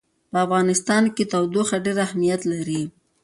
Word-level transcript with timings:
په 0.31 0.37
افغانستان 0.45 1.03
کې 1.15 1.23
تودوخه 1.31 1.77
ډېر 1.85 1.97
اهمیت 2.05 2.41
لري. 2.53 2.81